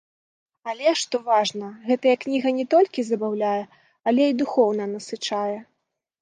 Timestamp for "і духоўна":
4.31-4.83